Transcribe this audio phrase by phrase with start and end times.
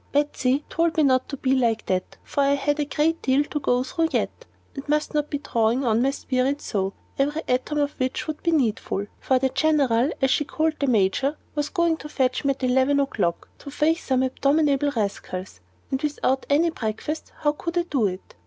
[0.11, 3.59] Betsy told me not to be like that, for I had a great deal to
[3.59, 7.91] go through yet, and must not be drawing on my spirit so, every atom of
[7.99, 9.05] which would be needful.
[9.19, 12.99] For the General as she called the Major was coming to fetch me at eleven
[12.99, 15.59] o'clock to face some abominable rascals,
[15.91, 18.33] and without any breakfast how could I do it?